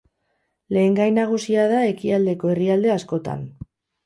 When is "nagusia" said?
1.17-1.67